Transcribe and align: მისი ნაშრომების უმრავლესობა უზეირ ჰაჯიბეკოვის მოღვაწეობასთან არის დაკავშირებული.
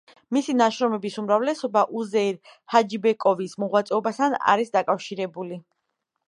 მისი 0.35 0.53
ნაშრომების 0.59 1.17
უმრავლესობა 1.23 1.83
უზეირ 1.99 2.39
ჰაჯიბეკოვის 2.75 3.55
მოღვაწეობასთან 3.65 4.39
არის 4.55 4.75
დაკავშირებული. 4.79 5.63